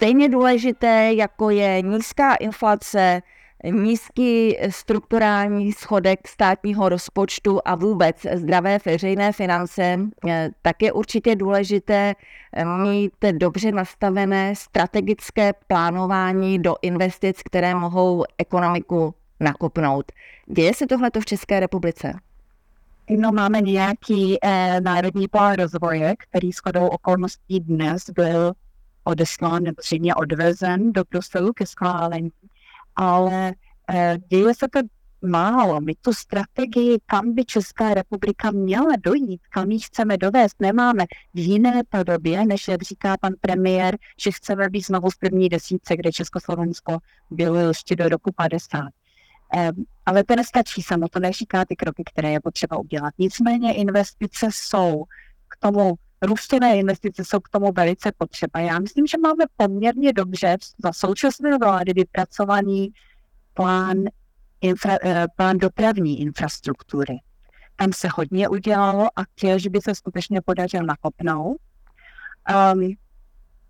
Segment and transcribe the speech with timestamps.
[0.00, 3.22] Stejně důležité, jako je nízká inflace,
[3.70, 12.14] nízký strukturální schodek státního rozpočtu a vůbec zdravé veřejné finance, eh, tak je určitě důležité
[12.52, 20.12] eh, mít dobře nastavené strategické plánování do investic, které mohou ekonomiku nakopnout.
[20.46, 22.12] Děje se tohle v České republice?
[23.10, 28.52] No, máme nějaký eh, národní plán rozvoje, který shodou okolností dnes byl
[29.04, 32.30] odeslán nebo zřejmě odvezen do Bruselu ke schválení
[32.96, 33.52] ale
[33.90, 34.80] eh, děje se to
[35.22, 35.80] málo.
[35.80, 41.38] My tu strategii, kam by Česká republika měla dojít, kam ji chceme dovést, nemáme v
[41.38, 46.12] jiné podobě, než jak říká pan premiér, že chceme být znovu v první desítce, kde
[46.12, 46.98] Československo
[47.30, 48.88] bylo ještě do roku 50.
[50.06, 53.14] ale to nestačí samo, to neříká ty kroky, které je potřeba udělat.
[53.18, 55.04] Nicméně investice jsou
[55.48, 58.60] k tomu růstěné investice jsou k tomu velice potřeba.
[58.60, 62.92] Já myslím, že máme poměrně dobře za současné vlády vypracovaný
[63.54, 63.96] plán,
[64.60, 67.16] infra, eh, plán dopravní infrastruktury.
[67.76, 71.56] Tam se hodně udělalo a těž by se skutečně podařilo nakopnout.
[72.74, 72.94] Um,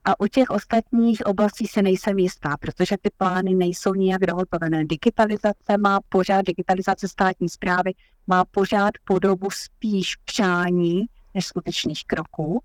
[0.05, 4.85] a u těch ostatních oblastí se nejsem jistá, protože ty plány nejsou nijak dohotovené.
[4.85, 7.93] Digitalizace má pořád, digitalizace státní zprávy
[8.27, 12.63] má pořád podobu spíš přání, než skutečných kroků.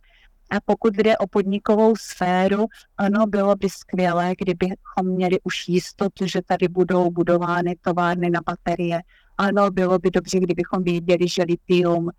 [0.50, 2.66] A pokud jde o podnikovou sféru,
[2.98, 9.02] ano, bylo by skvělé, kdybychom měli už jistotu, že tady budou budovány továrny na baterie.
[9.38, 12.10] Ano, bylo by dobře, kdybychom věděli, že litium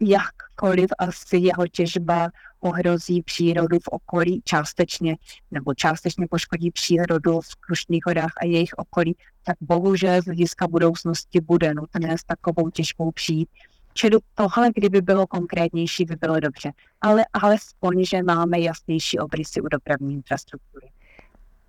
[0.00, 5.16] jakkoliv asi jeho těžba ohrozí přírodu v okolí částečně,
[5.50, 11.40] nebo částečně poškodí přírodu v Krušných horách a jejich okolí, tak bohužel z hlediska budoucnosti
[11.40, 13.48] bude nutné s takovou těžbou přijít
[13.96, 16.72] Čili tohle, kdyby bylo konkrétnější, by bylo dobře.
[17.00, 20.86] Ale alespoň, že máme jasnější obrysy u dopravní infrastruktury.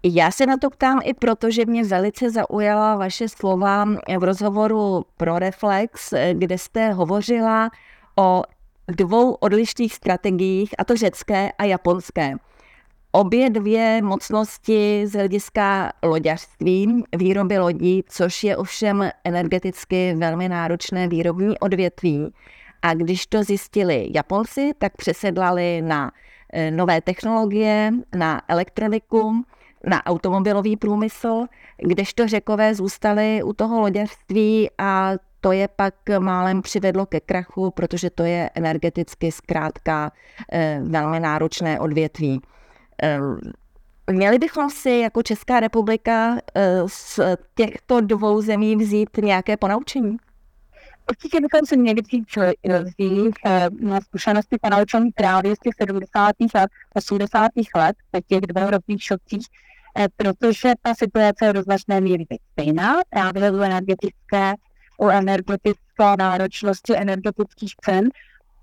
[0.04, 3.86] Já se na to ptám i proto, že mě velice zaujala vaše slova
[4.20, 7.70] v rozhovoru pro Reflex, kde jste hovořila
[8.20, 8.44] o
[8.88, 12.34] dvou odlišných strategiích, a to řecké a japonské.
[13.12, 21.60] Obě dvě mocnosti z hlediska loďařství, výroby lodí, což je ovšem energeticky velmi náročné výrobní
[21.60, 22.34] odvětví.
[22.82, 26.12] A když to zjistili Japonci, tak přesedlali na
[26.54, 29.44] eh, nové technologie, na elektroniku,
[29.84, 31.46] na automobilový průmysl,
[31.78, 38.10] kdežto řekové zůstali u toho loďařství a to je pak málem přivedlo ke krachu, protože
[38.10, 40.12] to je energeticky zkrátka
[40.52, 42.42] eh, velmi náročné odvětví.
[44.12, 47.20] Měli bychom si jako Česká republika eh, z
[47.56, 50.18] těchto dvou zemí vzít nějaké ponaučení?
[51.10, 52.28] Určitě bychom se měli vzít
[52.84, 56.36] vzít eh, na zkušenosti ponaučení právě z těch 70.
[56.56, 57.52] let, 80.
[57.76, 59.46] let, v těch dvou rovných šokcích,
[59.98, 64.54] eh, protože ta situace je do značné míry stejná, právě u energetické,
[64.98, 68.10] u energetické náročnosti energetických cen,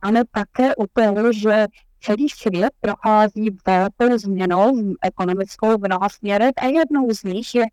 [0.02, 1.66] ale také u toho, že
[2.04, 7.64] celý svět prochází velkou změnou ekonomickou v mnoha směrech a jednou z nich je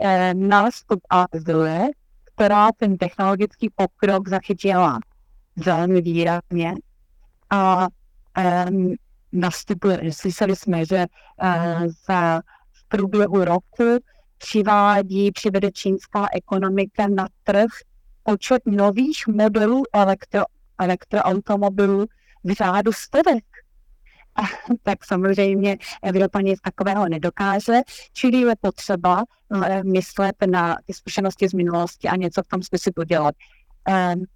[0.00, 1.88] eh, nástup Azie,
[2.24, 4.98] která ten technologický pokrok zachytila
[5.56, 6.74] velmi výrazně.
[7.50, 7.86] A
[8.38, 8.66] eh,
[9.32, 11.06] nastupuje, slyšeli jsme, že
[11.42, 12.40] eh, za
[12.72, 13.98] v průběhu roku
[14.38, 17.70] přivádí, přivede čínská ekonomika na trh
[18.22, 20.42] počet nových modelů elektro,
[20.78, 22.06] elektroautomobilů
[22.44, 23.44] v řádu stovek
[24.82, 27.80] tak samozřejmě Evropa nic takového nedokáže,
[28.12, 29.24] čili je potřeba
[29.64, 33.34] eh, myslet na ty zkušenosti z minulosti a něco v tom smyslu udělat.
[34.14, 34.26] Um,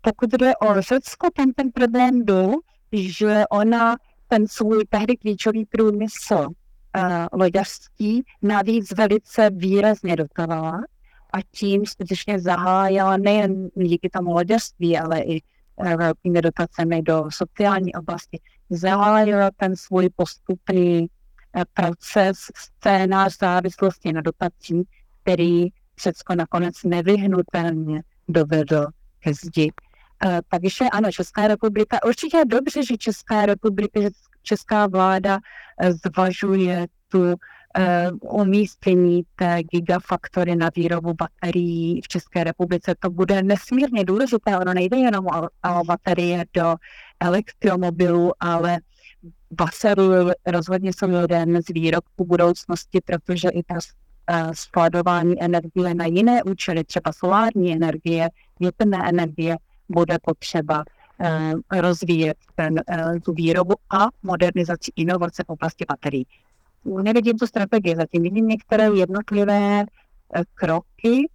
[0.00, 2.52] pokud jde o Řecko, tam ten problém byl,
[2.92, 3.96] že ona
[4.28, 10.80] ten svůj tehdy klíčový průmysl uh, loďařský navíc velice výrazně dotovala
[11.32, 15.42] a tím skutečně zahájila nejen díky tomu loďařství, ale i
[15.96, 18.40] velkými dotacemi do sociální oblasti,
[18.72, 21.06] zahájila ten svůj postupný
[21.56, 24.82] eh, proces scénář závislosti na dotací,
[25.22, 25.66] který
[26.02, 28.86] Řecko nakonec nevyhnutelně dovedl
[29.20, 29.72] ke zdi.
[30.48, 34.00] takže ano, Česká republika, určitě je dobře, že Česká republika,
[34.42, 35.38] česká vláda
[36.04, 37.34] zvažuje tu
[38.20, 42.94] umístění té gigafaktory na výrobu baterií v České republice.
[42.98, 44.58] To bude nesmírně důležité.
[44.58, 45.42] Ono nejde jenom o,
[45.80, 46.74] o baterie do
[47.22, 48.78] elektromobilů, ale
[49.50, 50.02] Baseru
[50.46, 53.74] rozhodně jsou jeden z výrobků budoucnosti, protože i ta
[54.52, 58.28] skladování energie na jiné účely, třeba solární energie,
[58.60, 59.56] větrné energie,
[59.88, 60.84] bude potřeba
[61.70, 62.74] rozvíjet ten,
[63.24, 66.26] tu výrobu a modernizaci inovace v oblasti baterií.
[67.02, 69.84] Nevidím tu strategii, zatím vidím některé jednotlivé
[70.54, 71.28] kroky.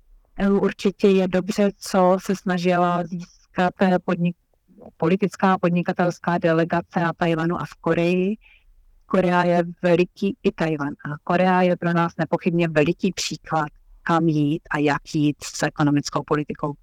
[0.51, 3.73] Určitě je dobře, co se snažila získat
[4.05, 4.35] podnik,
[4.97, 8.37] politická podnikatelská delegace na Tajvanu a v Koreji.
[9.05, 13.67] Korea je veliký i Tajvan a Korea je pro nás nepochybně veliký příklad,
[14.03, 16.73] kam jít a jak jít s ekonomickou politikou.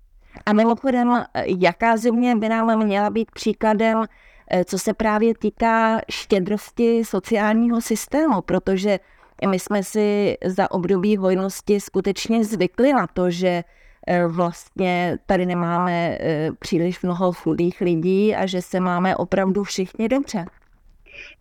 [0.46, 4.04] A mimochodem, jaká země by nám měla být příkladem,
[4.50, 8.98] eh, co se právě týká štědrosti sociálního systému, protože
[9.48, 13.64] my jsme si za období hojnosti skutečně zvykli na to, že
[14.28, 20.44] vlastně tady nemáme eh, příliš mnoho chudých lidí a že se máme opravdu všichni dobře.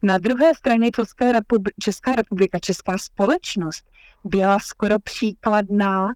[0.01, 3.85] Na druhé straně Česká republika, Česká, republika, Česká společnost
[4.23, 6.07] byla skoro příkladná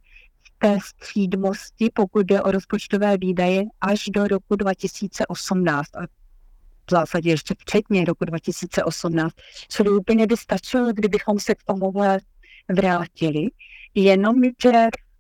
[0.44, 5.96] v té střídmosti, pokud jde o rozpočtové výdaje, až do roku 2018.
[5.96, 6.08] A
[6.88, 9.36] v zásadě ještě včetně roku 2018.
[9.70, 12.20] Čili úplně by stačilo, kdybychom se k tomuhle
[12.70, 13.48] vrátili.
[13.96, 14.72] Jenom, že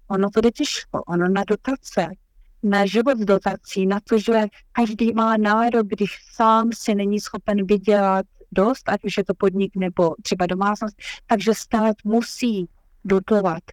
[0.07, 2.07] Ono to těžko, ono na dotace,
[2.63, 8.25] na život dotací, na to, že každý má nárok, když sám si není schopen vydělat
[8.51, 10.95] dost, ať už je to podnik nebo třeba domácnost,
[11.25, 12.69] takže stát musí
[13.06, 13.63] dotovat.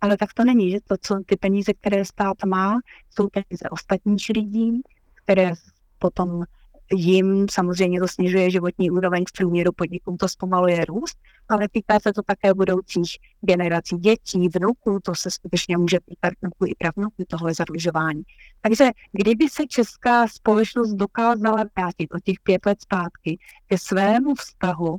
[0.00, 2.78] Ale tak to není, že to, co ty peníze, které stát má,
[3.10, 4.80] jsou peníze ostatních lidí,
[5.24, 5.52] které
[5.98, 6.44] potom
[6.92, 12.12] jim samozřejmě to snižuje životní úroveň v průměru podnikům, to zpomaluje růst, ale týká se
[12.12, 17.54] to také budoucích generací dětí, vnuků, to se skutečně může týkat vnuků i pravnuků tohle
[17.54, 18.22] zadlužování.
[18.60, 24.96] Takže kdyby se česká společnost dokázala vrátit o těch pět let zpátky ke svému vztahu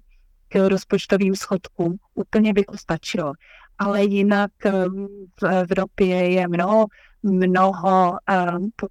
[0.48, 3.34] k rozpočtovým schodkům, úplně by to stačilo.
[3.78, 5.08] Ale jinak um,
[5.42, 6.86] v Evropě je mnoho,
[7.24, 8.18] mnoho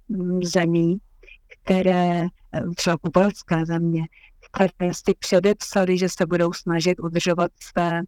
[0.07, 0.97] um, zemí,
[1.65, 2.27] které
[2.75, 4.03] třeba kubalské země,
[4.51, 8.01] které si předepsali, že se budou snažit udržovat své,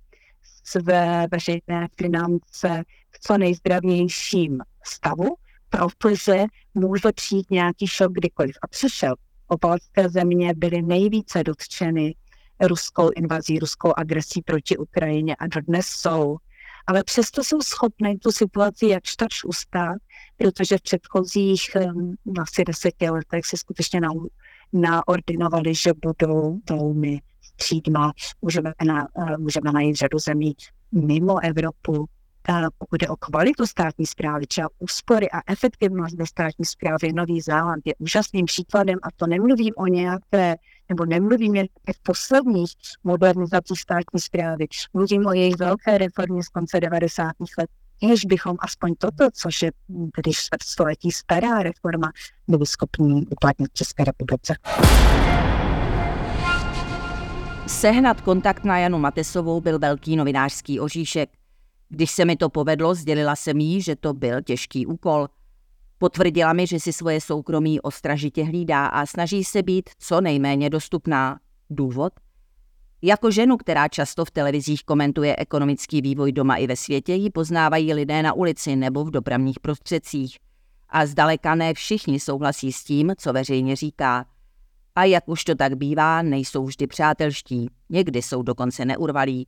[0.63, 5.36] své veřejné finance v co nejzdravějším stavu,
[5.69, 8.56] protože může přijít nějaký šok kdykoliv.
[8.62, 9.15] A přišel.
[9.48, 12.15] Opalské země byly nejvíce dotčeny
[12.62, 16.38] ruskou invazí, ruskou agresí proti Ukrajině a dodnes jsou.
[16.88, 19.98] Ale přesto jsou schopné tu situaci jakž takž ustát,
[20.38, 24.10] protože v předchozích um, asi deseti letech se skutečně na,
[24.74, 28.13] naordinovali, že budou velmi střídma.
[28.42, 30.56] Můžeme, na, uh, můžeme najít řadu zemí
[30.92, 32.07] mimo Evropu,
[32.78, 37.81] pokud je o kvalitu státní zprávy, třeba úspory a efektivnost ve státní zprávě, Nový Zéland
[37.86, 40.56] je úžasným příkladem a to nemluvím o nějaké,
[40.89, 42.72] nebo nemluvím jen v posledních
[43.04, 47.31] modernizacích státní zprávy, mluvím o jejich velké reformě z konce 90.
[47.57, 47.69] let,
[48.02, 49.72] než bychom aspoň toto, což je
[50.18, 52.12] když století stará reforma,
[52.48, 54.56] byli schopni uplatnit v České republice.
[57.68, 61.30] Sehnat kontakt na Janu Matesovou byl velký novinářský oříšek.
[61.89, 65.27] Když se mi to povedlo, sdělila jsem jí, že to byl těžký úkol.
[65.98, 71.39] Potvrdila mi, že si svoje soukromí ostražitě hlídá a snaží se být co nejméně dostupná.
[71.70, 72.13] Důvod?
[73.01, 77.94] Jako ženu, která často v televizích komentuje ekonomický vývoj doma i ve světě, ji poznávají
[77.94, 80.38] lidé na ulici nebo v dopravních prostředcích.
[80.89, 84.25] A zdaleka ne všichni souhlasí s tím, co veřejně říká.
[84.96, 89.48] A jak už to tak bývá, nejsou vždy přátelští, někdy jsou dokonce neurvalí.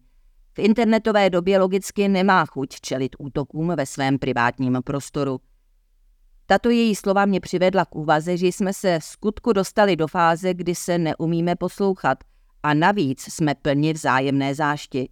[0.53, 5.39] V internetové době logicky nemá chuť čelit útokům ve svém privátním prostoru.
[6.45, 10.75] Tato její slova mě přivedla k úvaze, že jsme se skutku dostali do fáze, kdy
[10.75, 12.17] se neumíme poslouchat
[12.63, 15.09] a navíc jsme plni vzájemné zášti.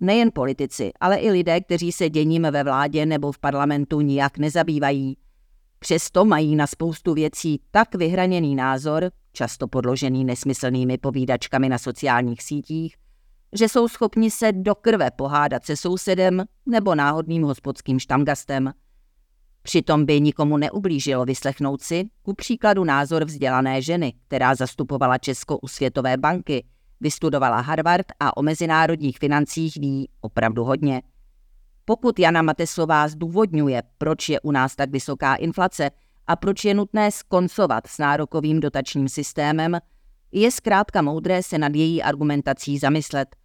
[0.00, 5.16] Nejen politici, ale i lidé, kteří se děním ve vládě nebo v parlamentu nijak nezabývají.
[5.78, 12.96] Přesto mají na spoustu věcí tak vyhraněný názor, často podložený nesmyslnými povídačkami na sociálních sítích,
[13.52, 18.72] že jsou schopni se do krve pohádat se sousedem nebo náhodným hospodským štamgastem.
[19.62, 25.68] Přitom by nikomu neublížilo vyslechnout si, ku příkladu názor vzdělané ženy, která zastupovala Česko u
[25.68, 26.64] Světové banky,
[27.00, 31.02] vystudovala Harvard a o mezinárodních financích ví opravdu hodně.
[31.84, 35.90] Pokud Jana Matesová zdůvodňuje, proč je u nás tak vysoká inflace
[36.26, 39.78] a proč je nutné skoncovat s nárokovým dotačním systémem,
[40.32, 43.36] je zkrátka moudré se nad její argumentací zamyslet.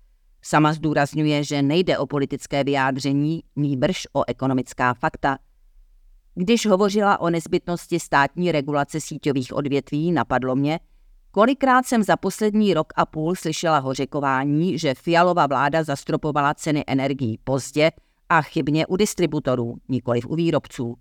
[0.41, 5.38] Sama zdůrazňuje, že nejde o politické vyjádření, nýbrž o ekonomická fakta.
[6.36, 10.79] Když hovořila o nezbytnosti státní regulace síťových odvětví, napadlo mě,
[11.31, 17.39] kolikrát jsem za poslední rok a půl slyšela hořekování, že Fialová vláda zastropovala ceny energií
[17.43, 17.91] pozdě
[18.29, 20.98] a chybně u distributorů, nikoliv u výrobců.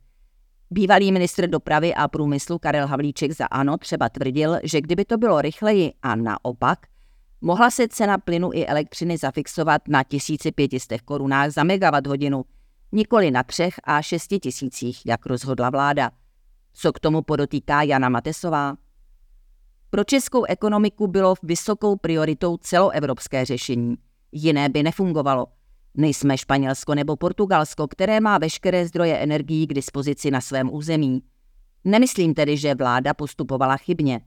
[0.70, 5.40] Bývalý ministr dopravy a průmyslu Karel Havlíček za ANO třeba tvrdil, že kdyby to bylo
[5.40, 6.78] rychleji a naopak,
[7.40, 12.44] mohla se cena plynu i elektřiny zafixovat na 1500 korunách za megawatt hodinu,
[12.92, 16.10] nikoli na třech a šesti tisících, jak rozhodla vláda.
[16.72, 18.76] Co k tomu podotýká Jana Matesová?
[19.90, 23.94] Pro českou ekonomiku bylo vysokou prioritou celoevropské řešení.
[24.32, 25.46] Jiné by nefungovalo–
[26.00, 31.22] Nejsme Španělsko nebo Portugalsko, které má veškeré zdroje energií k dispozici na svém území.
[31.84, 34.20] Nemyslím tedy, že vláda postupovala chybně.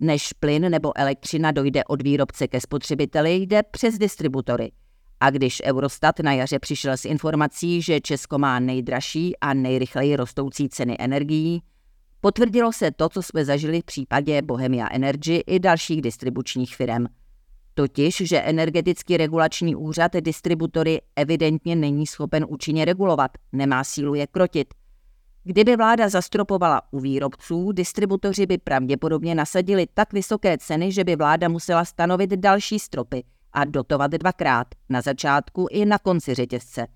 [0.00, 4.72] Než plyn nebo elektřina dojde od výrobce ke spotřebiteli, jde přes distributory.
[5.20, 10.68] A když Eurostat na jaře přišel s informací, že Česko má nejdražší a nejrychleji rostoucí
[10.68, 11.62] ceny energií,
[12.26, 17.06] potvrdilo se to, co jsme zažili v případě Bohemia Energy i dalších distribučních firm–
[17.78, 24.74] Totiž, že energetický regulační úřad distributory evidentně není schopen účinně regulovat, nemá sílu je krotit.
[25.44, 31.48] Kdyby vláda zastropovala u výrobců, distributoři by pravděpodobně nasadili tak vysoké ceny, že by vláda
[31.48, 36.86] musela stanovit další stropy a dotovat dvakrát, na začátku i na konci řetězce.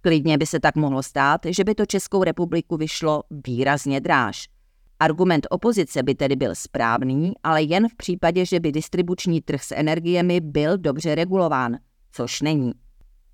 [0.00, 4.53] Klidně by se tak mohlo stát, že by to Českou republiku vyšlo výrazně dráž.
[5.00, 9.74] Argument opozice by tedy byl správný, ale jen v případě, že by distribuční trh s
[9.74, 11.76] energiemi byl dobře regulován,
[12.12, 12.72] což není.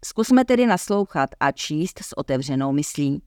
[0.05, 3.23] Zkusme tedy naslouchat a číst s otevřenou myslí.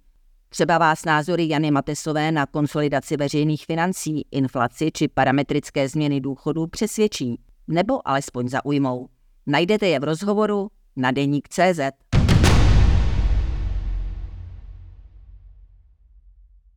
[0.49, 7.39] Třeba vás názory Jany Matesové na konsolidaci veřejných financí, inflaci či parametrické změny důchodů přesvědčí,
[7.67, 9.07] nebo alespoň zaujmou.
[9.47, 12.22] Najdete je v rozhovoru na deník CZ.